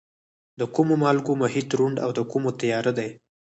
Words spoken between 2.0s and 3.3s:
او د کومو تیاره دی؟